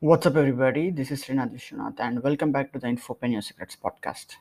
What's 0.00 0.26
up, 0.26 0.36
everybody? 0.36 0.92
This 0.92 1.10
is 1.10 1.24
Srinath 1.24 1.52
Vishwanath, 1.52 1.98
and 1.98 2.22
welcome 2.22 2.52
back 2.52 2.72
to 2.72 2.78
the 2.78 2.86
Infopreneur 2.86 3.42
Secrets 3.42 3.76
podcast. 3.84 4.36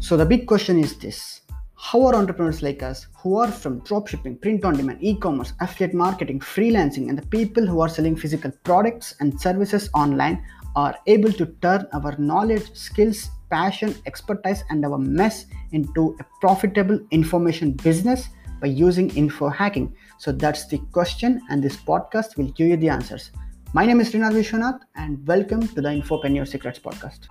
So, 0.00 0.16
the 0.16 0.26
big 0.26 0.48
question 0.48 0.80
is 0.80 0.98
this 0.98 1.42
How 1.76 2.04
are 2.06 2.16
entrepreneurs 2.16 2.62
like 2.62 2.82
us, 2.82 3.06
who 3.18 3.36
are 3.36 3.46
from 3.46 3.80
dropshipping, 3.82 4.40
print 4.40 4.64
on 4.64 4.76
demand, 4.76 4.98
e 5.00 5.16
commerce, 5.20 5.52
affiliate 5.60 5.94
marketing, 5.94 6.40
freelancing, 6.40 7.08
and 7.08 7.16
the 7.16 7.26
people 7.28 7.64
who 7.64 7.80
are 7.80 7.88
selling 7.88 8.16
physical 8.16 8.50
products 8.64 9.14
and 9.20 9.40
services 9.40 9.88
online, 9.94 10.44
are 10.74 10.98
able 11.06 11.30
to 11.30 11.46
turn 11.62 11.86
our 11.92 12.16
knowledge, 12.18 12.74
skills, 12.74 13.30
passion, 13.50 13.94
expertise, 14.06 14.64
and 14.68 14.84
our 14.84 14.98
mess 14.98 15.46
into 15.70 16.16
a 16.18 16.24
profitable 16.40 16.98
information 17.12 17.70
business? 17.70 18.30
By 18.64 18.68
using 18.68 19.10
info 19.14 19.50
hacking? 19.50 19.94
So 20.16 20.32
that's 20.32 20.66
the 20.68 20.78
question, 20.90 21.38
and 21.50 21.62
this 21.62 21.76
podcast 21.76 22.38
will 22.38 22.50
give 22.52 22.68
you 22.68 22.78
the 22.78 22.88
answers. 22.88 23.30
My 23.74 23.84
name 23.84 24.00
is 24.00 24.10
Srinath 24.10 24.32
Vishwanath, 24.32 24.80
and 24.96 25.26
welcome 25.26 25.68
to 25.68 25.80
the 25.82 25.90
Infopreneur 25.90 26.48
Secrets 26.48 26.78
podcast. 26.78 27.28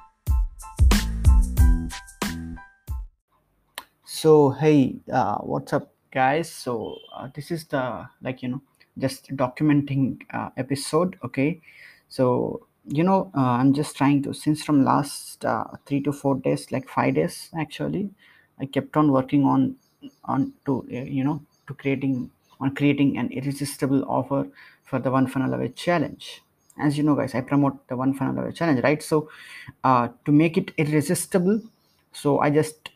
So, 4.05 4.51
hey, 4.51 4.97
uh, 5.11 5.37
what's 5.37 5.73
up, 5.73 5.91
guys? 6.11 6.51
So, 6.51 6.99
uh, 7.17 7.29
this 7.33 7.49
is 7.49 7.65
the 7.65 8.05
like 8.21 8.43
you 8.43 8.49
know 8.49 8.61
just 8.99 9.35
documenting 9.35 10.21
uh, 10.31 10.49
episode. 10.55 11.17
Okay, 11.25 11.61
so 12.09 12.67
you 12.85 13.03
know 13.03 13.31
uh, 13.35 13.57
I'm 13.57 13.73
just 13.73 13.97
trying 13.97 14.21
to 14.23 14.35
since 14.35 14.63
from 14.63 14.85
last 14.85 15.43
uh, 15.45 15.63
three 15.87 16.03
to 16.03 16.13
four 16.13 16.35
days, 16.35 16.71
like 16.71 16.87
five 16.87 17.15
days 17.15 17.49
actually, 17.57 18.11
I 18.59 18.67
kept 18.67 18.95
on 18.95 19.11
working 19.11 19.45
on 19.45 19.77
on 20.25 20.53
to 20.65 20.85
uh, 20.91 21.03
you 21.17 21.23
know 21.23 21.41
to 21.67 21.73
creating 21.73 22.29
on 22.59 22.73
creating 22.75 23.17
an 23.17 23.31
irresistible 23.31 24.03
offer 24.07 24.47
for 24.85 24.99
the 24.99 25.11
one 25.11 25.27
funnel 25.27 25.53
away 25.53 25.69
challenge. 25.69 26.41
As 26.79 26.97
you 26.97 27.03
know 27.03 27.15
guys 27.15 27.35
i 27.35 27.41
promote 27.41 27.87
the 27.87 27.95
one 27.95 28.13
funnel 28.13 28.37
away 28.43 28.51
challenge 28.51 28.81
right? 28.83 29.01
So 29.03 29.29
uh, 29.83 30.09
to 30.25 30.31
make 30.31 30.57
it 30.57 30.71
irresistible 30.77 31.61
so 32.11 32.39
i 32.39 32.49
just 32.49 32.89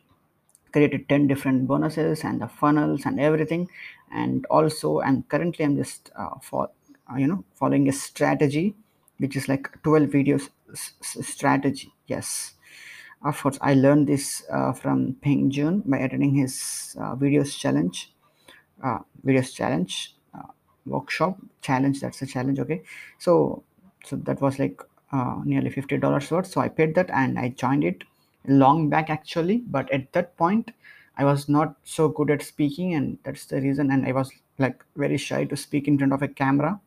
created 0.72 1.08
10 1.09 1.28
different 1.28 1.67
bonuses 1.67 2.23
and 2.23 2.41
the 2.41 2.47
funnels 2.47 3.05
and 3.05 3.19
everything. 3.19 3.69
And 4.11 4.45
also 4.47 5.00
and 5.00 5.28
currently 5.28 5.66
i'm 5.66 5.75
just 5.75 6.11
uh, 6.16 6.35
for 6.41 6.69
uh, 7.11 7.16
you 7.17 7.28
know 7.28 7.44
following 7.55 7.89
a 7.89 7.94
strategy 7.94 8.75
which 9.17 9.35
is 9.35 9.47
like 9.50 9.69
12 9.83 10.09
videos 10.09 10.50
s- 10.72 10.94
s- 11.02 11.28
strategy. 11.28 11.94
Yes 12.08 12.53
of 13.23 13.41
course, 13.41 13.57
I 13.61 13.73
learned 13.73 14.07
this 14.07 14.43
uh, 14.51 14.73
from 14.73 15.15
Peng 15.21 15.49
Joon 15.49 15.83
by 15.85 15.97
attending 15.97 16.35
his 16.35 16.95
uh, 16.99 17.15
videos 17.15 17.57
challenge, 17.57 18.13
uh, 18.83 18.99
videos 19.25 19.53
challenge 19.53 20.15
uh, 20.33 20.51
workshop 20.85 21.38
challenge. 21.61 22.01
That's 22.01 22.21
a 22.21 22.25
challenge. 22.27 22.59
Okay, 22.59 22.83
so 23.17 23.63
so 24.05 24.15
that 24.17 24.41
was 24.41 24.59
like 24.59 24.81
uh, 25.11 25.41
nearly 25.43 25.69
fifty 25.69 25.97
dollars 25.97 26.29
worth. 26.31 26.47
So 26.47 26.61
I 26.61 26.69
paid 26.69 26.95
that 26.95 27.09
and 27.09 27.39
I 27.39 27.49
joined 27.49 27.83
it 27.83 28.03
long 28.47 28.89
back 28.89 29.09
actually. 29.09 29.57
But 29.57 29.91
at 29.91 30.13
that 30.13 30.38
point, 30.38 30.71
I 31.17 31.25
was 31.25 31.49
not 31.49 31.75
so 31.83 32.09
good 32.09 32.29
at 32.29 32.41
speaking, 32.41 32.93
and 32.93 33.17
that's 33.23 33.45
the 33.45 33.61
reason. 33.61 33.91
And 33.91 34.05
I 34.05 34.11
was 34.11 34.31
like 34.59 34.83
very 34.95 35.17
shy 35.17 35.45
to 35.45 35.57
speak 35.57 35.88
in 35.88 35.97
front 35.97 36.13
of 36.13 36.21
a 36.21 36.27
camera 36.27 36.79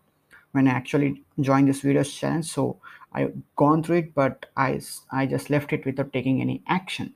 when 0.52 0.66
I 0.68 0.72
actually 0.72 1.22
joined 1.40 1.68
this 1.68 1.82
videos 1.82 2.16
challenge. 2.16 2.46
So 2.46 2.78
I've 3.12 3.34
gone 3.56 3.82
through 3.82 3.96
it, 3.96 4.14
but 4.14 4.46
I 4.56 4.80
I 5.10 5.26
just 5.26 5.50
left 5.50 5.72
it 5.72 5.84
without 5.84 6.12
taking 6.12 6.40
any 6.40 6.62
action. 6.66 7.14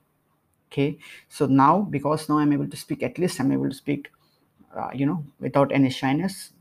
Okay, 0.71 0.99
so 1.29 1.47
now 1.47 1.83
because 1.83 2.29
now 2.29 2.39
I'm 2.39 2.53
able 2.53 2.69
to 2.69 2.77
speak, 2.77 3.03
at 3.03 3.19
least 3.19 3.39
I'm 3.39 3.53
able 3.53 3.69
to 3.69 3.75
speak, 3.75 4.11
uh, 4.77 4.91
you 4.93 5.07
know, 5.07 5.25
without 5.39 5.71
any 5.71 5.91
shyness. 5.91 6.53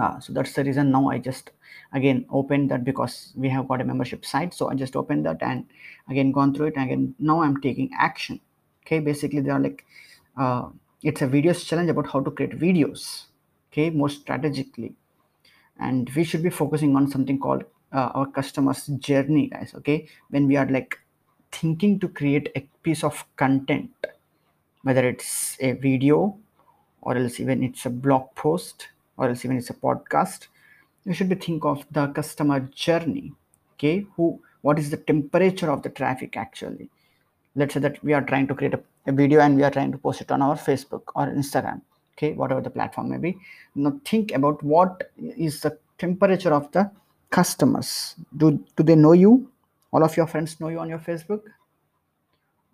Uh, 0.00 0.20
so 0.20 0.32
that's 0.32 0.52
the 0.54 0.64
reason 0.64 0.90
now 0.90 1.10
I 1.10 1.18
just 1.18 1.50
again 1.92 2.24
opened 2.30 2.70
that 2.70 2.84
because 2.84 3.32
we 3.36 3.48
have 3.48 3.68
got 3.68 3.80
a 3.80 3.84
membership 3.84 4.24
site. 4.24 4.54
So 4.54 4.70
I 4.70 4.74
just 4.74 4.96
opened 4.96 5.26
that 5.26 5.42
and 5.42 5.66
again 6.08 6.32
gone 6.32 6.54
through 6.54 6.68
it. 6.68 6.76
And 6.76 6.84
again, 6.84 7.14
now 7.18 7.42
I'm 7.42 7.60
taking 7.60 7.90
action. 7.98 8.40
Okay, 8.86 9.00
basically 9.00 9.40
they 9.40 9.50
are 9.50 9.60
like, 9.60 9.84
uh, 10.36 10.68
it's 11.02 11.22
a 11.22 11.26
videos 11.26 11.66
challenge 11.66 11.90
about 11.90 12.06
how 12.06 12.20
to 12.20 12.30
create 12.30 12.58
videos. 12.58 13.24
Okay, 13.70 13.90
more 13.90 14.08
strategically 14.08 14.94
and 15.80 16.10
we 16.14 16.24
should 16.24 16.42
be 16.42 16.50
focusing 16.50 16.94
on 16.96 17.10
something 17.10 17.38
called 17.38 17.64
uh, 17.92 18.10
our 18.14 18.26
customers 18.26 18.86
journey 18.86 19.48
guys 19.48 19.72
okay? 19.74 20.08
When 20.28 20.46
we 20.46 20.56
are 20.56 20.66
like 20.66 20.98
thinking 21.50 21.98
to 22.00 22.08
create 22.08 22.50
a 22.54 22.60
piece 22.82 23.02
of 23.02 23.24
content 23.36 23.90
whether 24.82 25.06
it's 25.06 25.56
a 25.60 25.72
video 25.72 26.36
or 27.02 27.16
else 27.16 27.40
even 27.40 27.62
it's 27.62 27.86
a 27.86 27.90
blog 27.90 28.34
post 28.34 28.88
or 29.16 29.28
else 29.28 29.44
even 29.44 29.56
it's 29.56 29.70
a 29.70 29.74
podcast 29.74 30.46
you 31.04 31.14
should 31.14 31.28
be 31.28 31.34
think 31.34 31.64
of 31.64 31.84
the 31.90 32.06
customer 32.08 32.60
journey 32.60 33.32
okay? 33.74 34.06
Who 34.16 34.40
what 34.62 34.78
is 34.78 34.90
the 34.90 34.98
temperature 34.98 35.70
of 35.70 35.82
the 35.82 35.88
traffic 35.88 36.36
actually? 36.36 36.90
Let's 37.56 37.74
say 37.74 37.80
that 37.80 38.02
we 38.04 38.12
are 38.12 38.22
trying 38.22 38.46
to 38.48 38.54
create 38.54 38.74
a, 38.74 38.80
a 39.06 39.12
video 39.12 39.40
and 39.40 39.56
we 39.56 39.62
are 39.62 39.70
trying 39.70 39.92
to 39.92 39.98
post 39.98 40.20
it 40.20 40.30
on 40.30 40.42
our 40.42 40.56
facebook 40.56 41.02
or 41.16 41.26
instagram 41.26 41.80
okay 42.20 42.32
whatever 42.34 42.60
the 42.60 42.70
platform 42.70 43.10
may 43.10 43.18
be. 43.18 43.38
Now 43.74 43.98
think 44.04 44.32
about 44.32 44.62
what 44.62 45.10
is 45.18 45.60
the 45.60 45.78
temperature 45.98 46.52
of 46.52 46.70
the 46.72 46.90
customers. 47.30 48.16
Do 48.36 48.64
do 48.76 48.82
they 48.82 48.96
know 48.96 49.12
you? 49.12 49.50
All 49.92 50.04
of 50.04 50.16
your 50.16 50.26
friends 50.26 50.60
know 50.60 50.68
you 50.68 50.78
on 50.78 50.88
your 50.88 50.98
facebook? 50.98 51.42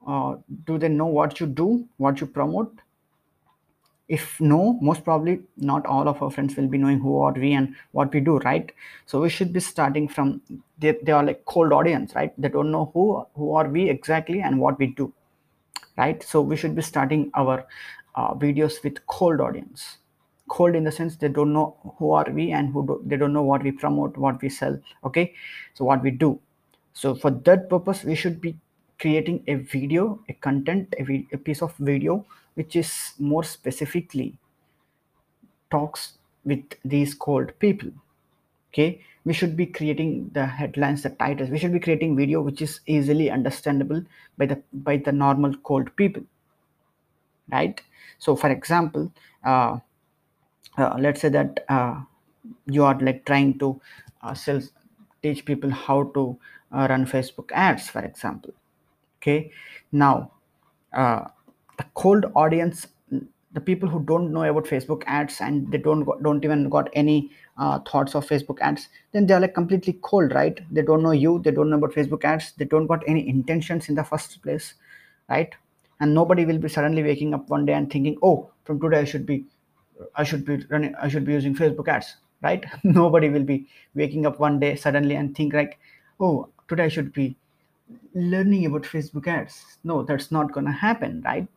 Uh, 0.06 0.36
do 0.64 0.78
they 0.78 0.88
know 0.88 1.06
what 1.06 1.40
you 1.40 1.46
do 1.46 1.86
what 1.96 2.20
you 2.20 2.26
promote? 2.26 2.72
If 4.08 4.40
no 4.40 4.78
most 4.80 5.02
probably 5.04 5.40
not 5.56 5.84
all 5.84 6.08
of 6.08 6.22
our 6.22 6.30
friends 6.30 6.56
will 6.56 6.68
be 6.68 6.78
knowing 6.78 7.00
who 7.00 7.18
are 7.20 7.32
we 7.32 7.52
and 7.54 7.74
what 7.90 8.12
we 8.14 8.20
do 8.20 8.38
right? 8.38 8.70
So 9.04 9.20
we 9.20 9.28
should 9.28 9.52
be 9.52 9.60
starting 9.60 10.06
from 10.08 10.40
they, 10.78 10.92
they 11.02 11.12
are 11.12 11.24
like 11.24 11.44
cold 11.44 11.72
audience 11.72 12.14
right? 12.14 12.32
They 12.40 12.48
don't 12.48 12.70
know 12.70 12.90
who 12.94 13.26
who 13.34 13.54
are 13.54 13.68
we 13.68 13.88
exactly 13.90 14.40
and 14.40 14.60
what 14.60 14.78
we 14.78 14.86
do 14.86 15.12
right? 15.98 16.22
So 16.22 16.40
we 16.40 16.56
should 16.56 16.76
be 16.76 16.82
starting 16.82 17.30
our 17.34 17.66
uh, 18.16 18.34
videos 18.34 18.82
with 18.82 19.06
cold 19.06 19.41
audience. 19.41 19.99
Cold 20.49 20.75
in 20.77 20.84
the 20.84 20.93
sense 20.93 21.16
they 21.16 21.28
don't 21.28 21.53
know 21.53 21.77
who 21.99 22.12
are 22.12 22.31
we 22.31 22.53
and 22.53 22.72
who 22.72 22.87
do, 22.87 23.03
they 23.04 23.16
don't 23.16 23.32
know 23.32 23.43
what 23.43 23.62
we 23.62 23.72
promote 23.72 24.16
what 24.16 24.41
we 24.41 24.49
sell 24.49 24.78
okay? 25.04 25.34
So 25.75 25.84
what 25.84 26.03
we 26.03 26.10
do. 26.10 26.38
So 26.93 27.15
for 27.15 27.31
that 27.31 27.69
purpose 27.69 28.05
we 28.05 28.15
should 28.15 28.41
be 28.41 28.56
creating 28.99 29.43
a 29.49 29.55
video 29.55 30.21
a 30.28 30.32
content 30.34 30.94
a, 30.99 31.26
a 31.32 31.37
piece 31.37 31.62
of 31.62 31.75
video 31.78 32.25
which 32.55 32.76
is 32.76 33.12
more 33.19 33.44
specifically 33.44 34.38
talks 35.71 36.15
with 36.44 36.62
these 36.84 37.12
cold 37.12 37.53
people 37.59 37.91
okay? 38.72 39.03
We 39.25 39.32
should 39.32 39.56
be 39.56 39.66
creating 39.66 40.31
the 40.32 40.47
headlines 40.47 41.03
the 41.03 41.10
titles. 41.10 41.50
We 41.50 41.59
should 41.59 41.72
be 41.72 41.81
creating 41.81 42.15
video 42.15 42.41
which 42.41 42.62
is 42.62 42.78
easily 42.87 43.32
understandable 43.32 44.05
by 44.38 44.47
the 44.47 44.62
by 44.72 44.99
the 44.99 45.10
normal 45.10 45.56
cold 45.65 45.94
people 45.97 46.22
right? 47.50 47.80
So 48.18 48.36
for 48.36 48.50
example 48.50 49.12
uh, 49.44 49.78
uh, 50.78 50.96
let's 50.98 51.20
say 51.20 51.28
that 51.28 51.64
uh, 51.68 52.00
you 52.66 52.84
are 52.84 52.98
like 53.00 53.24
trying 53.24 53.58
to 53.58 53.80
uh, 54.22 54.34
sell 54.34 54.60
teach 55.22 55.44
people 55.44 55.70
how 55.70 56.04
to 56.14 56.38
uh, 56.72 56.86
run 56.90 57.06
facebook 57.06 57.50
ads 57.52 57.88
for 57.88 58.00
example 58.04 58.52
okay? 59.20 59.50
Now 59.92 60.32
uh, 60.92 61.24
the 61.78 61.84
cold 61.94 62.26
audience 62.34 62.86
the 63.52 63.60
people 63.60 63.88
who 63.88 64.00
don't 64.04 64.32
know 64.32 64.42
about 64.44 64.66
facebook 64.66 65.02
ads 65.06 65.40
and 65.40 65.70
they 65.72 65.78
don't 65.78 66.06
don't 66.22 66.44
even 66.44 66.68
got 66.68 66.88
any 66.92 67.30
uh, 67.58 67.78
thoughts 67.80 68.14
of 68.14 68.26
facebook 68.28 68.60
ads 68.60 68.88
then 69.12 69.26
they're 69.26 69.40
like 69.40 69.54
completely 69.54 69.94
cold 70.02 70.32
right? 70.34 70.60
They 70.70 70.82
don't 70.82 71.02
know 71.02 71.12
you 71.12 71.40
they 71.44 71.50
don't 71.50 71.70
know 71.70 71.78
about 71.78 71.92
facebook 71.92 72.24
ads 72.24 72.52
they 72.58 72.66
don't 72.66 72.86
got 72.86 73.02
any 73.06 73.28
intentions 73.28 73.88
in 73.88 73.94
the 73.94 74.04
first 74.04 74.42
place 74.42 74.74
right 75.30 75.54
and 76.00 76.14
nobody 76.14 76.44
will 76.44 76.58
be 76.58 76.68
suddenly 76.68 77.02
waking 77.02 77.34
up 77.34 77.48
one 77.48 77.66
day 77.66 77.72
and 77.72 77.90
thinking 77.90 78.16
oh 78.22 78.50
from 78.64 78.81
today 78.81 79.00
i 79.00 79.04
should 79.04 79.26
be 79.26 79.44
i 80.14 80.25
should 80.25 80.44
be 80.44 80.56
running 80.70 80.94
i 80.96 81.08
should 81.08 81.25
be 81.25 81.32
using 81.32 81.54
facebook 81.54 81.88
ads 81.88 82.16
right 82.43 82.64
nobody 82.84 83.28
will 83.28 83.44
be 83.44 83.66
waking 83.94 84.26
up 84.26 84.38
one 84.38 84.60
day 84.60 84.76
suddenly 84.76 85.14
and 85.14 85.34
think 85.37 85.54
like 85.54 85.78
oh 86.20 86.48
today 86.69 86.84
i 86.84 86.88
should 86.88 87.12
be 87.12 87.37
learning 88.14 88.66
about 88.66 88.82
Facebook 88.82 89.26
ads. 89.26 89.78
No, 89.84 90.02
that's 90.02 90.31
not 90.31 90.52
gonna 90.52 90.72
happen, 90.72 91.22
right? 91.25 91.48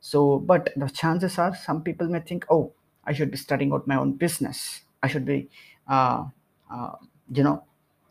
So, 0.00 0.38
but 0.38 0.70
the 0.76 0.88
chances 0.88 1.38
are 1.38 1.54
some 1.54 1.82
people 1.82 2.08
may 2.08 2.20
think, 2.20 2.46
oh, 2.50 2.72
I 3.04 3.12
should 3.12 3.30
be 3.30 3.36
starting 3.36 3.72
out 3.72 3.86
my 3.86 3.96
own 3.96 4.12
business. 4.12 4.82
I 5.02 5.08
should 5.08 5.24
be, 5.24 5.48
uh, 5.88 6.26
uh, 6.70 6.92
you 7.32 7.42
know, 7.42 7.64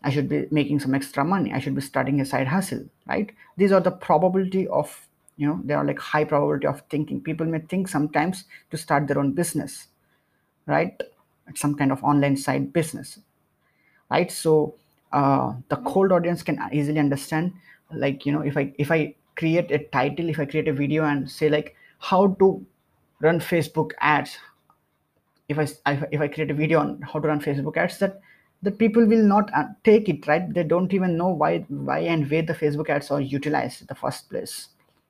I 0.03 0.09
should 0.09 0.29
be 0.29 0.47
making 0.51 0.79
some 0.79 0.93
extra 0.95 1.23
money. 1.23 1.53
I 1.53 1.59
should 1.59 1.75
be 1.75 1.81
starting 1.81 2.19
a 2.21 2.25
side 2.25 2.47
hustle, 2.47 2.85
right? 3.07 3.31
These 3.55 3.71
are 3.71 3.81
the 3.81 3.91
probability 3.91 4.67
of, 4.67 5.07
you 5.37 5.47
know, 5.47 5.59
they 5.63 5.73
are 5.73 5.85
like 5.85 5.99
high 5.99 6.23
probability 6.23 6.67
of 6.67 6.81
thinking. 6.89 7.21
People 7.21 7.45
may 7.45 7.59
think 7.59 7.87
sometimes 7.87 8.45
to 8.71 8.77
start 8.77 9.07
their 9.07 9.19
own 9.19 9.33
business, 9.33 9.87
right? 10.65 10.99
Some 11.55 11.75
kind 11.75 11.91
of 11.91 12.03
online 12.03 12.35
side 12.35 12.73
business 12.73 13.19
right 14.09 14.31
so 14.31 14.75
uh, 15.13 15.53
the 15.69 15.75
cold 15.77 16.11
audience 16.11 16.43
can 16.43 16.59
easily 16.71 16.99
understand 16.99 17.53
like 17.91 18.25
you 18.25 18.31
know 18.31 18.41
if 18.41 18.57
i 18.57 18.73
if 18.77 18.91
i 18.91 19.13
create 19.35 19.71
a 19.71 19.79
title 19.95 20.29
if 20.29 20.39
i 20.39 20.45
create 20.45 20.67
a 20.67 20.73
video 20.73 21.05
and 21.05 21.29
say 21.29 21.49
like 21.49 21.75
how 21.99 22.27
to 22.39 22.65
run 23.21 23.39
facebook 23.39 23.91
ads 24.01 24.37
if 25.49 25.57
I 25.85 26.07
if 26.11 26.21
I 26.21 26.27
create 26.27 26.51
a 26.51 26.53
video 26.53 26.79
on 26.79 27.01
how 27.01 27.19
to 27.19 27.27
run 27.27 27.39
Facebook 27.39 27.77
ads, 27.77 27.99
that 27.99 28.19
the 28.63 28.71
people 28.71 29.05
will 29.05 29.23
not 29.23 29.49
uh, 29.53 29.65
take 29.83 30.09
it 30.09 30.27
right. 30.27 30.53
They 30.53 30.63
don't 30.63 30.93
even 30.93 31.17
know 31.17 31.29
why 31.29 31.59
why 31.69 31.99
and 31.99 32.29
where 32.29 32.41
the 32.41 32.53
Facebook 32.53 32.89
ads 32.89 33.11
are 33.11 33.21
utilized 33.21 33.81
in 33.81 33.87
the 33.87 33.95
first 33.95 34.29
place. 34.29 34.69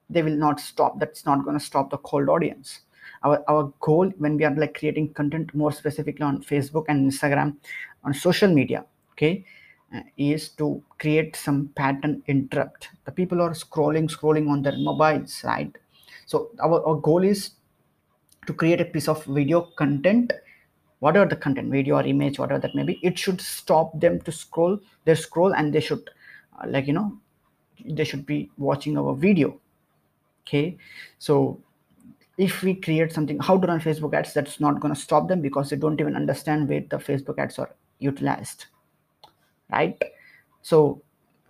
They 0.10 0.22
will 0.22 0.36
not 0.36 0.60
stop. 0.60 1.00
That's 1.00 1.26
not 1.26 1.44
going 1.44 1.58
to 1.58 1.64
stop 1.64 1.90
the 1.90 1.98
cold 1.98 2.30
audience. 2.30 2.82
Our 3.24 3.44
our 3.50 3.74
goal 3.80 4.12
when 4.18 4.38
we 4.38 4.46
are 4.46 4.56
like 4.56 4.78
creating 4.78 5.14
content 5.14 5.54
more 5.54 5.72
specifically 5.72 6.24
on 6.24 6.44
Facebook 6.44 6.86
and 6.88 7.12
Instagram, 7.12 7.56
on 8.04 8.14
social 8.14 8.54
media, 8.54 8.86
okay, 9.14 9.44
uh, 9.94 10.02
is 10.18 10.50
to 10.50 10.82
create 11.00 11.36
some 11.36 11.70
pattern 11.76 12.22
interrupt. 12.28 12.90
The 13.06 13.12
people 13.12 13.42
are 13.42 13.52
scrolling 13.52 14.10
scrolling 14.10 14.50
on 14.50 14.62
their 14.62 14.78
mobiles, 14.78 15.42
right? 15.44 15.76
So 16.26 16.50
our, 16.60 16.86
our 16.86 16.96
goal 16.96 17.24
is 17.24 17.52
to 18.48 18.54
create 18.54 18.82
a 18.82 18.86
piece 18.86 19.08
of 19.08 19.24
video 19.26 19.62
content 19.78 20.32
whatever 21.00 21.26
the 21.26 21.36
content 21.36 21.70
video 21.72 21.96
or 21.96 22.04
image 22.04 22.40
whatever 22.40 22.60
that 22.60 22.74
may 22.74 22.84
be 22.84 23.00
it 23.04 23.20
should 23.20 23.40
stop 23.40 23.98
them 24.00 24.20
to 24.22 24.32
scroll 24.32 24.80
they 25.06 25.14
scroll 25.14 25.54
and 25.54 25.74
they 25.74 25.80
should 25.80 26.10
uh, 26.60 26.66
like 26.68 26.88
you 26.88 26.94
know 26.94 27.18
they 27.86 28.04
should 28.04 28.26
be 28.26 28.50
watching 28.58 28.98
our 28.98 29.14
video 29.14 29.60
okay? 30.48 30.78
So 31.20 31.60
if 32.38 32.62
we 32.64 32.76
create 32.76 33.12
something 33.12 33.40
how 33.40 33.58
to 33.58 33.68
run 33.68 33.80
facebook 33.82 34.14
ads 34.14 34.32
that's 34.32 34.60
not 34.60 34.80
going 34.80 34.94
to 34.94 35.00
stop 35.00 35.28
them 35.28 35.42
because 35.42 35.72
they 35.72 35.76
don't 35.76 36.00
even 36.00 36.16
understand 36.16 36.70
where 36.70 36.82
the 36.82 36.98
facebook 36.98 37.40
ads 37.40 37.58
are 37.58 37.72
utilized 38.00 38.68
right? 39.72 40.02
So 40.62 41.02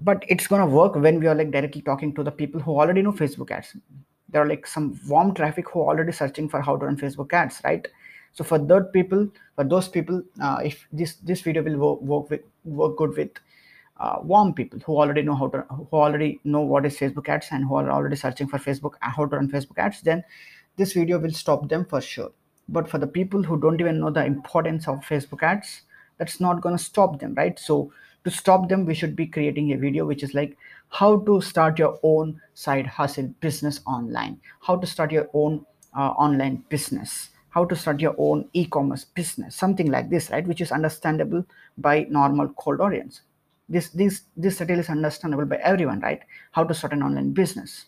but 0.02 0.24
it's 0.28 0.48
going 0.48 0.62
to 0.62 0.68
work 0.68 0.96
when 0.96 1.20
we 1.20 1.28
are 1.28 1.36
like 1.36 1.52
directly 1.52 1.82
talking 1.82 2.14
to 2.16 2.24
the 2.24 2.32
people 2.32 2.62
who 2.62 2.72
already 2.72 3.02
know 3.02 3.12
facebook 3.12 3.52
ads. 3.52 3.76
There 4.30 4.42
are 4.42 4.48
like 4.48 4.68
some 4.68 5.00
warm 5.08 5.34
traffic 5.34 5.70
who 5.70 5.82
are 5.82 5.88
already 5.88 6.12
searching 6.12 6.50
for 6.50 6.62
how 6.62 6.78
to 6.78 6.86
run 6.86 6.98
facebook 6.98 7.34
ads 7.34 7.62
right? 7.64 7.88
So 8.34 8.44
for 8.44 8.60
that 8.60 8.94
people 8.94 9.28
for 9.56 9.64
those 9.64 9.88
people 9.88 10.22
uh, 10.42 10.60
if 10.64 10.88
this 10.92 11.16
this 11.16 11.42
video 11.42 11.64
will 11.64 11.78
work, 11.78 12.02
work 12.02 12.30
with 12.30 12.42
work 12.64 12.98
good 12.98 13.18
with 13.18 13.32
uh, 14.00 14.18
warm 14.22 14.54
people 14.54 14.80
who 14.80 14.98
already 14.98 15.22
know 15.22 15.36
how 15.36 15.48
to 15.48 15.62
who 15.70 15.98
already 15.98 16.40
know 16.44 16.62
what 16.62 16.86
is 16.86 16.98
facebook 16.98 17.30
ads 17.30 17.48
and 17.52 17.66
who 17.66 17.76
are 17.76 17.90
already 17.92 18.16
searching 18.16 18.48
for 18.48 18.60
facebook 18.60 18.94
uh, 19.02 19.10
how 19.10 19.26
to 19.26 19.36
run 19.36 19.50
facebook 19.50 19.78
ads 19.78 20.02
then 20.02 20.24
this 20.78 20.94
video 20.94 21.18
will 21.18 21.32
stop 21.32 21.68
them 21.70 21.86
for 21.86 22.00
sure. 22.00 22.32
But 22.70 22.88
for 22.88 23.00
the 23.00 23.08
people 23.08 23.42
who 23.42 23.60
don't 23.60 23.82
even 23.82 24.00
know 24.00 24.12
the 24.12 24.26
importance 24.26 24.88
of 24.88 25.00
facebook 25.00 25.44
ads 25.44 25.82
that's 26.18 26.40
not 26.40 26.62
going 26.62 26.78
to 26.78 26.84
stop 26.84 27.20
them 27.20 27.34
right? 27.36 27.60
So 27.60 27.92
to 28.24 28.32
stop 28.32 28.70
them 28.70 28.86
we 28.86 28.94
should 28.94 29.16
be 29.16 29.26
creating 29.26 29.74
a 29.74 29.78
video 29.78 30.06
which 30.06 30.24
is 30.24 30.34
like 30.34 30.58
how 30.90 31.20
to 31.22 31.42
start 31.42 31.80
your 31.80 32.00
own 32.04 32.40
side 32.54 32.86
hustle 32.86 33.28
business 33.40 33.80
online 33.88 34.40
how 34.62 34.76
to 34.76 34.88
start 34.88 35.12
your 35.12 35.30
own 35.34 35.66
uh, 35.96 36.10
online 36.26 36.64
business 36.70 37.30
how 37.50 37.64
to 37.66 37.76
start 37.76 38.00
your 38.02 38.16
own 38.18 38.48
e-commerce 38.54 39.06
business 39.06 39.56
something 39.56 39.90
like 39.90 40.10
this 40.10 40.30
right? 40.30 40.46
Which 40.46 40.62
is 40.62 40.72
understandable 40.72 41.46
by 41.78 42.06
normal 42.10 42.50
cold 42.50 42.82
audience 42.82 43.22
this 43.70 43.90
this 43.90 44.24
this 44.36 44.58
detail 44.58 44.80
is 44.80 44.90
understandable 44.90 45.46
by 45.46 45.58
everyone 45.58 46.00
right? 46.00 46.22
How 46.52 46.64
to 46.64 46.74
start 46.74 46.94
an 46.94 47.04
online 47.04 47.34
business 47.34 47.86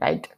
right? 0.00 0.28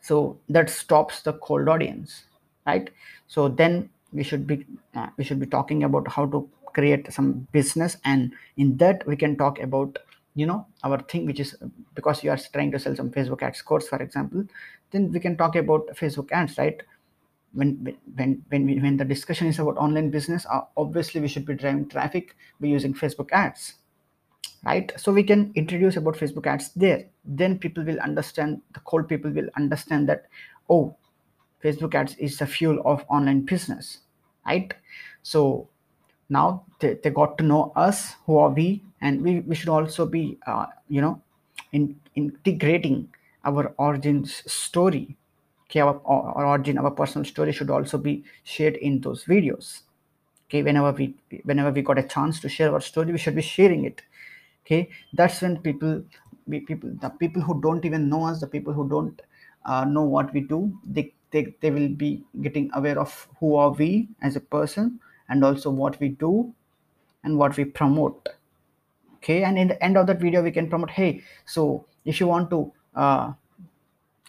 So 0.00 0.38
that 0.48 0.70
stops 0.70 1.22
the 1.22 1.34
cold 1.34 1.68
audience 1.68 2.24
right? 2.66 2.90
So 3.26 3.48
then 3.48 3.90
we 4.12 4.22
should 4.22 4.46
be 4.46 4.64
uh, 4.94 5.08
we 5.16 5.24
should 5.24 5.40
be 5.40 5.46
talking 5.46 5.84
about 5.84 6.08
how 6.08 6.26
to 6.26 6.48
create 6.72 7.12
some 7.12 7.48
business. 7.52 7.96
And 8.04 8.32
in 8.56 8.76
that 8.76 9.06
we 9.06 9.16
can 9.16 9.36
talk 9.36 9.58
about 9.60 9.98
you 10.36 10.46
know 10.46 10.66
our 10.84 11.00
thing 11.10 11.26
which 11.26 11.40
is 11.40 11.56
because 11.94 12.22
you 12.22 12.30
are 12.30 12.38
trying 12.52 12.70
to 12.70 12.78
sell 12.78 12.94
some 12.94 13.10
facebook 13.10 13.42
ads 13.42 13.62
course 13.62 13.88
for 13.88 14.00
example 14.02 14.44
then 14.90 15.10
we 15.10 15.18
can 15.18 15.34
talk 15.34 15.56
about 15.56 15.86
facebook 16.00 16.30
ads 16.30 16.58
right 16.58 16.82
when 17.56 17.70
when 18.16 18.44
when 18.50 18.66
we, 18.66 18.78
when 18.80 18.96
the 18.96 19.04
discussion 19.04 19.46
is 19.48 19.58
about 19.58 19.76
online 19.78 20.10
business 20.10 20.46
uh, 20.46 20.62
obviously 20.76 21.20
we 21.20 21.28
should 21.28 21.46
be 21.46 21.54
driving 21.54 21.88
traffic 21.88 22.36
by 22.60 22.68
using 22.68 22.94
facebook 22.94 23.30
ads 23.32 23.74
right? 24.64 24.92
So 24.96 25.12
we 25.12 25.22
can 25.22 25.52
introduce 25.54 25.96
about 25.96 26.16
facebook 26.16 26.46
ads 26.46 26.72
there. 26.74 27.06
Then 27.24 27.58
people 27.58 27.84
will 27.84 28.00
understand 28.00 28.62
the 28.74 28.80
cold 28.80 29.08
people 29.08 29.30
will 29.30 29.48
understand 29.56 30.08
that 30.08 30.26
oh 30.68 30.96
facebook 31.62 31.94
ads 31.94 32.14
is 32.16 32.38
the 32.38 32.46
fuel 32.46 32.80
of 32.84 33.04
online 33.08 33.42
business 33.42 34.00
right? 34.46 34.72
So 35.22 35.68
now 36.28 36.64
they, 36.80 36.94
they 37.02 37.10
got 37.10 37.38
to 37.38 37.44
know 37.44 37.72
us 37.76 38.14
who 38.26 38.38
are 38.38 38.50
we 38.50 38.84
and 39.00 39.22
we, 39.22 39.40
we 39.40 39.54
should 39.54 39.68
also 39.68 40.06
be 40.06 40.38
uh, 40.46 40.66
you 40.88 41.00
know 41.00 41.22
in, 41.72 42.00
integrating 42.14 43.12
our 43.44 43.74
origins 43.78 44.42
story 44.52 45.16
okay 45.68 45.80
our, 45.80 46.00
our 46.04 46.46
origin 46.46 46.78
our 46.78 46.90
personal 46.90 47.24
story 47.24 47.52
should 47.52 47.70
also 47.70 47.98
be 47.98 48.24
shared 48.44 48.76
in 48.76 49.00
those 49.00 49.24
videos. 49.24 49.82
Okay 50.48 50.62
whenever 50.62 50.92
we 50.92 51.14
whenever 51.44 51.70
we 51.70 51.82
got 51.82 51.98
a 51.98 52.02
chance 52.02 52.40
to 52.40 52.48
share 52.48 52.72
our 52.72 52.80
story 52.80 53.12
we 53.12 53.18
should 53.18 53.34
be 53.34 53.42
sharing 53.42 53.84
it. 53.84 54.02
Okay 54.64 54.88
that's 55.12 55.42
when 55.42 55.58
people 55.58 56.02
we, 56.46 56.60
people 56.60 56.90
the 57.00 57.10
people 57.10 57.42
who 57.42 57.60
don't 57.60 57.84
even 57.84 58.08
know 58.08 58.26
us 58.26 58.40
the 58.40 58.46
people 58.46 58.72
who 58.72 58.88
don't 58.88 59.20
uh, 59.64 59.84
know 59.84 60.02
what 60.02 60.32
we 60.32 60.40
do 60.40 60.72
they, 60.84 61.12
they 61.30 61.54
they 61.60 61.70
will 61.70 61.88
be 61.88 62.22
getting 62.42 62.70
aware 62.74 62.98
of 62.98 63.28
who 63.40 63.56
are 63.56 63.70
we 63.70 64.08
as 64.22 64.36
a 64.36 64.40
person 64.40 65.00
and 65.28 65.44
also 65.44 65.70
what 65.70 65.98
we 65.98 66.10
do 66.10 66.54
and 67.24 67.36
what 67.36 67.56
we 67.56 67.64
promote. 67.64 68.28
Okay 69.16 69.42
and 69.42 69.58
in 69.58 69.66
the 69.66 69.82
end 69.82 69.96
of 69.96 70.06
that 70.06 70.20
video 70.20 70.42
we 70.42 70.52
can 70.52 70.70
promote 70.70 70.90
hey 70.90 71.22
so 71.44 71.84
if 72.04 72.20
you 72.20 72.28
want 72.28 72.48
to 72.50 72.72
uh, 72.94 73.32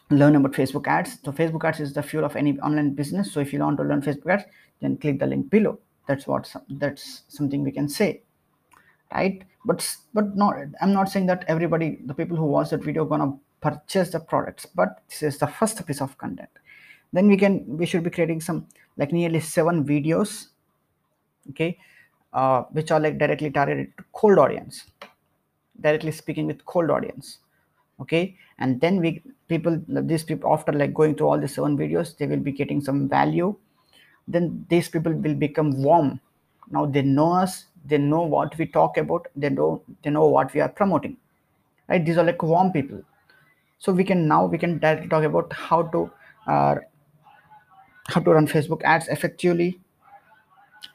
learn 0.09 0.35
about 0.35 0.53
facebook 0.53 0.87
ads. 0.87 1.19
So 1.23 1.31
facebook 1.31 1.63
ads 1.65 1.79
is 1.79 1.93
the 1.93 2.03
fuel 2.03 2.25
of 2.25 2.35
any 2.35 2.59
online 2.59 2.93
business. 2.93 3.31
So 3.31 3.39
if 3.39 3.51
you 3.53 3.59
want 3.59 3.77
to 3.77 3.83
learn 3.83 4.01
facebook 4.01 4.33
ads 4.33 4.43
then 4.81 4.97
click 4.97 5.19
the 5.19 5.27
link 5.27 5.49
below. 5.49 5.79
That's 6.07 6.27
what 6.27 6.53
that's 6.69 7.23
something 7.27 7.63
we 7.63 7.71
can 7.71 7.89
say 7.89 8.21
right? 9.13 9.43
But 9.65 9.97
but 10.13 10.35
not 10.35 10.55
i'm 10.81 10.93
not 10.93 11.09
saying 11.09 11.25
that 11.25 11.43
everybody 11.47 11.99
the 12.05 12.13
people 12.13 12.37
who 12.37 12.45
watch 12.45 12.69
that 12.69 12.83
video 12.83 13.05
gonna 13.05 13.33
purchase 13.59 14.11
the 14.11 14.19
products 14.19 14.65
but 14.65 15.01
this 15.09 15.23
is 15.23 15.37
the 15.37 15.47
first 15.47 15.85
piece 15.85 16.01
of 16.01 16.17
content. 16.17 16.49
Then 17.13 17.27
we 17.27 17.37
can 17.37 17.65
we 17.67 17.85
should 17.85 18.03
be 18.03 18.09
creating 18.09 18.41
some 18.41 18.67
like 18.97 19.11
nearly 19.11 19.39
seven 19.39 19.85
videos 19.85 20.47
okay 21.49 21.77
uh, 22.33 22.63
which 22.71 22.91
are 22.91 22.99
like 22.99 23.17
directly 23.17 23.49
targeted 23.49 23.95
to 23.97 24.03
cold 24.13 24.37
audience 24.37 24.85
directly 25.81 26.11
speaking 26.11 26.47
with 26.47 26.65
cold 26.65 26.89
audience 26.89 27.39
okay? 27.99 28.35
And 28.59 28.81
then 28.81 28.99
we 28.99 29.21
people 29.47 29.81
these 29.87 30.23
people 30.23 30.53
after 30.53 30.71
like 30.73 30.93
going 30.93 31.15
through 31.15 31.27
all 31.27 31.39
the 31.39 31.47
seven 31.47 31.77
videos 31.77 32.17
they 32.17 32.27
will 32.27 32.39
be 32.39 32.51
getting 32.51 32.81
some 32.81 33.07
value. 33.07 33.55
Then 34.27 34.65
these 34.69 34.89
people 34.89 35.13
will 35.13 35.35
become 35.35 35.81
warm. 35.81 36.19
Now 36.69 36.85
they 36.85 37.01
know 37.01 37.31
us 37.33 37.65
they 37.85 37.97
know 37.97 38.21
what 38.23 38.57
we 38.57 38.65
talk 38.65 38.97
about 38.97 39.27
they 39.35 39.49
know 39.49 39.81
they 40.03 40.09
know 40.09 40.27
what 40.27 40.53
we 40.53 40.59
are 40.59 40.69
promoting 40.69 41.17
right? 41.87 42.05
These 42.05 42.17
are 42.17 42.23
like 42.23 42.41
warm 42.43 42.71
people. 42.71 43.01
So 43.79 43.91
we 43.91 44.03
can 44.03 44.27
now 44.27 44.45
we 44.45 44.57
can 44.57 44.79
directly 44.79 45.07
talk 45.07 45.23
about 45.23 45.53
how 45.53 45.83
to 45.83 46.11
uh, 46.47 46.75
how 48.07 48.21
to 48.21 48.31
run 48.31 48.47
facebook 48.47 48.81
ads 48.83 49.07
effectively 49.09 49.79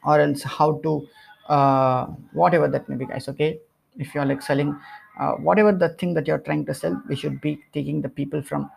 or 0.03 0.19
else 0.19 0.43
how 0.43 0.79
to 0.83 1.07
uh, 1.47 2.05
whatever 2.33 2.67
that 2.67 2.87
may 2.89 2.95
be 2.95 3.05
guys 3.05 3.27
okay? 3.27 3.59
If 3.97 4.15
you're 4.15 4.25
like 4.25 4.41
selling 4.41 4.79
uh, 5.19 5.33
whatever 5.33 5.71
the 5.71 5.89
thing 5.89 6.13
that 6.13 6.27
you're 6.27 6.45
trying 6.49 6.65
to 6.65 6.73
sell 6.73 7.01
we 7.07 7.15
should 7.15 7.39
be 7.41 7.53
taking 7.73 8.01
the 8.01 8.09
people 8.09 8.41
from 8.41 8.69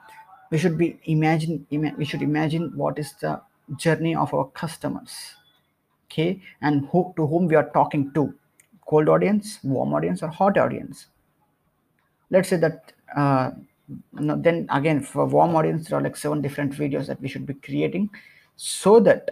we 0.51 0.59
should 0.59 0.77
be 0.79 0.99
imagine 1.05 1.67
ima- 1.71 1.95
we 1.97 2.05
should 2.05 2.23
imagine 2.23 2.71
what 2.77 2.99
is 2.99 3.13
the 3.25 3.41
journey 3.77 4.15
of 4.15 4.33
our 4.35 4.47
customers 4.63 5.35
okay? 6.07 6.41
And 6.63 6.89
who 6.89 7.13
to 7.17 7.27
whom 7.27 7.49
we 7.49 7.57
are 7.57 7.71
talking 7.71 8.13
to 8.15 8.35
cold 8.87 9.09
audience 9.09 9.59
warm 9.65 9.95
audience 9.95 10.23
or 10.23 10.29
hot 10.29 10.59
audience? 10.59 11.07
Let's 12.31 12.49
say 12.49 12.57
that 12.57 12.93
uh, 13.15 13.53
no, 14.13 14.37
then 14.41 14.67
again 14.71 15.01
for 15.01 15.27
warm 15.27 15.55
audience 15.55 15.89
there 15.89 15.99
are 15.99 16.03
like 16.03 16.17
seven 16.17 16.43
different 16.43 16.73
videos 16.73 17.07
that 17.07 17.21
we 17.21 17.29
should 17.29 17.47
be 17.47 17.55
creating 17.55 18.11
so 18.57 18.99
that 19.01 19.31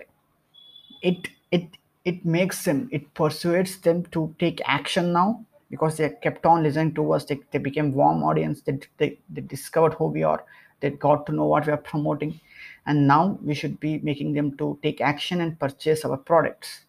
it 1.02 1.28
it 1.50 1.68
it 2.04 2.24
makes 2.24 2.64
them 2.64 2.88
it 2.92 3.12
persuades 3.14 3.78
them 3.80 4.04
to 4.06 4.34
take 4.38 4.60
action 4.66 5.12
now 5.12 5.44
because 5.74 5.96
they 5.96 6.08
kept 6.26 6.46
on 6.52 6.62
listening 6.62 6.94
to 6.98 7.12
us 7.16 7.24
they, 7.24 7.38
they 7.50 7.62
became 7.68 7.92
warm 8.00 8.22
audience 8.22 8.62
they, 8.62 8.78
they, 8.98 9.18
they 9.34 9.40
discovered 9.54 9.94
who 9.94 10.06
we 10.16 10.22
are 10.22 10.44
they 10.80 10.90
got 10.90 11.26
to 11.26 11.32
know 11.32 11.46
what 11.52 11.66
we 11.66 11.72
are 11.72 11.84
promoting 11.92 12.38
and 12.86 13.06
now 13.08 13.38
we 13.42 13.54
should 13.54 13.78
be 13.80 13.98
making 14.10 14.34
them 14.34 14.56
to 14.56 14.78
take 14.82 15.00
action 15.00 15.40
and 15.40 15.58
purchase 15.58 16.04
our 16.04 16.16
products 16.16 16.84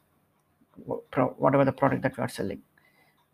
whatever 1.37 1.65
the 1.65 1.71
product 1.71 2.01
that 2.03 2.17
we 2.17 2.23
are 2.23 2.29
selling. 2.29 2.61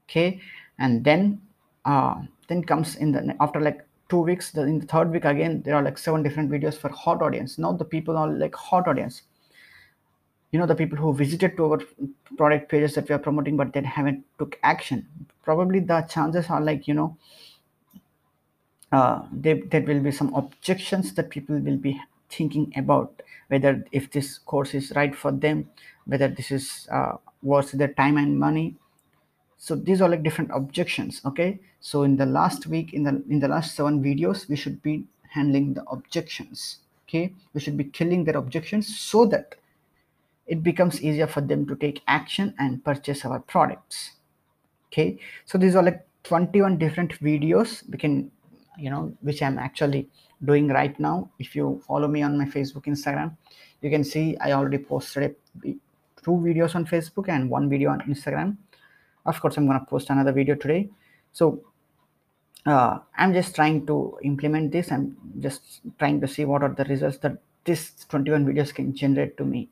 Okay? 0.06 0.42
And 0.80 1.04
then 1.04 1.42
uh, 1.86 2.22
then 2.48 2.64
comes 2.64 2.96
in 2.96 3.12
the 3.12 3.36
after 3.40 3.60
like 3.60 3.86
two 4.10 4.20
weeks 4.20 4.52
the, 4.52 4.62
in 4.62 4.80
the 4.80 4.86
third 4.86 5.10
week 5.10 5.26
again 5.26 5.62
there 5.64 5.74
are 5.76 5.82
like 5.82 5.98
seven 5.98 6.22
different 6.22 6.52
videos 6.52 6.78
for 6.78 6.90
hot 6.90 7.22
audience. 7.22 7.58
Now 7.58 7.74
the 7.74 7.86
people 7.86 8.18
are 8.18 8.28
like 8.28 8.56
hot 8.56 8.88
audience 8.88 9.24
you 10.52 10.60
know 10.60 10.66
the 10.66 10.76
people 10.76 10.98
who 10.98 11.14
visited 11.14 11.56
to 11.58 11.66
our 11.66 11.80
product 12.38 12.70
pages 12.70 12.96
that 12.96 13.08
we 13.08 13.16
are 13.16 13.20
promoting 13.20 13.58
but 13.58 13.74
then 13.74 13.84
haven't 13.84 14.24
took 14.38 14.60
action. 14.64 15.08
Probably 15.44 15.80
the 15.80 16.02
chances 16.02 16.50
are 16.50 16.62
like 16.62 16.88
you 16.88 16.94
know 16.94 17.18
uh, 18.92 19.22
there, 19.32 19.60
there 19.70 19.82
will 19.82 20.02
be 20.02 20.12
some 20.12 20.34
objections 20.36 21.14
that 21.14 21.30
people 21.30 21.58
will 21.58 21.78
be 21.78 22.00
thinking 22.30 22.72
about 22.76 23.22
whether 23.48 23.86
if 23.92 24.12
this 24.12 24.38
course 24.38 24.74
is 24.74 24.92
right 24.96 25.16
for 25.16 25.32
them 25.32 25.70
whether 26.06 26.28
this 26.28 26.52
is 26.52 26.88
uh, 26.92 27.14
worth 27.44 27.72
their 27.72 27.94
time 27.94 28.18
and 28.18 28.40
money. 28.40 28.76
So 29.58 29.76
these 29.76 30.02
are 30.02 30.10
like 30.10 30.24
different 30.24 30.52
objections 30.54 31.22
okay? 31.26 31.60
So 31.80 32.04
in 32.04 32.18
the 32.18 32.26
last 32.26 32.68
week 32.68 32.94
in 32.94 33.04
the 33.04 33.24
in 33.30 33.40
the 33.40 33.48
last 33.48 33.76
seven 33.76 34.04
videos 34.04 34.50
we 34.50 34.56
should 34.56 34.82
be 34.82 35.06
handling 35.30 35.74
the 35.76 35.86
objections 35.86 36.80
okay? 37.08 37.34
We 37.54 37.62
should 37.62 37.78
be 37.78 37.86
killing 37.86 38.26
their 38.26 38.38
objections 38.38 38.98
so 39.00 39.26
that 39.28 39.56
it 40.48 40.64
becomes 40.64 41.02
easier 41.02 41.28
for 41.28 41.42
them 41.42 41.66
to 41.68 41.76
take 41.76 42.02
action 42.08 42.54
and 42.60 42.84
purchase 42.84 43.26
our 43.26 43.40
products. 43.40 44.12
Okay 44.88 45.20
so 45.46 45.58
these 45.58 45.76
are 45.76 45.84
like 45.84 46.06
21 46.24 46.78
different 46.78 47.20
videos 47.20 47.90
we 47.90 47.98
can 47.98 48.30
you 48.78 48.90
know 48.90 49.12
which 49.22 49.42
i'm 49.42 49.58
actually 49.58 50.10
doing 50.44 50.68
right 50.68 51.00
now. 51.00 51.30
If 51.40 51.56
you 51.56 51.82
follow 51.88 52.08
me 52.08 52.24
on 52.24 52.38
my 52.38 52.46
facebook 52.46 52.86
instagram 52.86 53.38
you 53.82 53.90
can 53.90 54.04
see 54.04 54.38
i 54.42 54.52
already 54.52 54.78
posted 54.78 55.36
two 55.64 56.38
videos 56.48 56.76
on 56.76 56.86
facebook 56.86 57.30
and 57.30 57.50
one 57.50 57.70
video 57.70 57.90
on 57.90 58.02
instagram. 58.02 58.58
Of 59.26 59.40
course 59.40 59.58
i'm 59.58 59.68
going 59.68 59.80
to 59.80 59.86
post 59.86 60.10
another 60.10 60.32
video 60.32 60.56
today. 60.56 60.90
So 61.32 61.64
uh, 62.66 63.00
i'm 63.18 63.34
just 63.34 63.56
trying 63.56 63.86
to 63.88 64.18
implement 64.24 64.72
this. 64.72 64.92
I'm 64.92 65.16
just 65.40 65.82
trying 65.98 66.20
to 66.22 66.28
see 66.28 66.46
what 66.46 66.64
are 66.64 66.74
the 66.74 66.84
results 66.86 67.18
that 67.20 67.38
this 67.64 68.06
21 68.10 68.46
videos 68.46 68.74
can 68.74 68.94
generate 68.96 69.38
to 69.38 69.46
me 69.46 69.70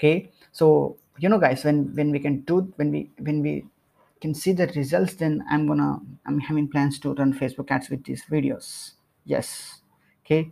okay? 0.00 0.32
So 0.52 0.96
you 1.18 1.28
know 1.28 1.38
guys 1.38 1.64
when 1.64 1.94
when 1.94 2.10
we 2.10 2.18
can 2.18 2.40
do 2.40 2.72
when 2.76 2.90
we 2.90 3.10
when 3.18 3.42
we 3.42 3.66
can 4.22 4.34
see 4.34 4.52
the 4.52 4.66
results 4.76 5.14
then 5.14 5.42
i'm 5.50 5.66
gonna 5.66 5.98
i'm 6.26 6.38
having 6.40 6.68
plans 6.68 6.98
to 6.98 7.14
run 7.14 7.32
facebook 7.32 7.70
ads 7.70 7.90
with 7.90 8.04
these 8.04 8.24
videos. 8.24 8.92
Yes 9.24 9.82
okay? 10.24 10.50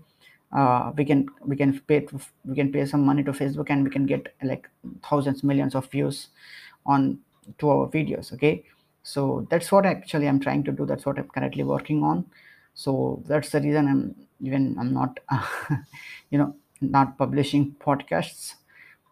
Uh, 0.53 0.93
we 0.97 1.05
can 1.05 1.27
we 1.45 1.57
can 1.57 1.79
pay 1.81 2.07
we 2.45 2.55
can 2.55 2.73
pay 2.73 2.85
some 2.85 3.05
money 3.05 3.23
to 3.23 3.33
facebook 3.33 3.71
and 3.71 3.85
we 3.85 3.91
can 3.91 4.07
get 4.07 4.35
like 4.43 4.69
thousands 5.03 5.43
millions 5.43 5.75
of 5.75 5.91
views 5.91 6.29
on 6.87 7.19
to 7.59 7.71
our 7.71 7.89
videos 7.89 8.33
okay? 8.33 8.65
So 9.03 9.47
that's 9.51 9.73
what 9.73 9.87
actually 9.87 10.29
i'm 10.29 10.41
trying 10.41 10.65
to 10.65 10.73
do. 10.73 10.85
That's 10.85 11.07
what 11.07 11.19
i'm 11.19 11.29
currently 11.29 11.65
working 11.65 12.03
on. 12.03 12.27
So 12.75 13.23
that's 13.27 13.51
the 13.51 13.61
reason 13.61 13.89
i'm 13.89 14.15
even 14.41 14.77
i'm 14.79 14.93
not 14.93 15.19
uh, 15.31 15.47
you 16.31 16.39
know 16.39 16.55
not 16.81 17.19
publishing 17.19 17.75
podcasts 17.81 18.55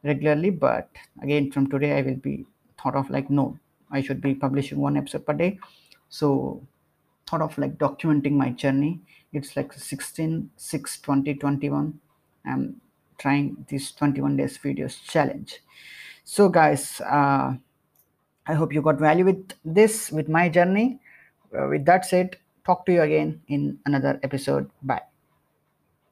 regularly 0.07 0.51
but 0.51 0.89
again 1.23 1.51
from 1.51 1.69
today 1.69 1.93
i 1.99 2.03
will 2.03 2.23
be 2.29 2.45
thought 2.81 2.97
of 2.97 3.11
like 3.11 3.29
no 3.31 3.59
i 3.91 4.01
should 4.01 4.21
be 4.21 4.35
publishing 4.35 4.79
one 4.79 4.97
episode 4.97 5.27
per 5.27 5.33
day 5.33 5.59
so 6.09 6.63
thought 7.27 7.43
of 7.43 7.57
like 7.59 7.77
documenting 7.79 8.33
my 8.33 8.51
journey 8.51 9.01
it's 9.33 9.57
like 9.57 9.73
16 9.73 10.51
6 10.57 11.01
20 11.01 11.35
21 11.35 11.99
i'm 12.47 12.81
trying 13.19 13.67
this 13.69 13.93
21 13.93 14.37
days 14.37 14.59
videos 14.63 15.03
challenge 15.05 15.61
so 16.25 16.49
guys 16.49 17.01
uh 17.01 17.55
I 18.47 18.55
hope 18.55 18.73
you 18.73 18.81
got 18.81 18.99
value 18.99 19.25
with 19.25 19.55
this, 19.65 20.11
with 20.13 20.29
my 20.29 20.49
journey. 20.49 21.01
Uh, 21.57 21.67
with 21.69 21.85
that 21.87 22.05
said, 22.05 22.37
talk 22.65 22.87
to 22.87 22.93
you 22.93 23.03
again 23.03 23.43
in 23.49 23.79
another 23.87 24.21
episode. 24.23 24.71
Bye. 24.83 25.03